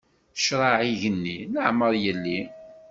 [0.39, 2.39] Ccṛaɛ igenni leɛmeṛ yelli.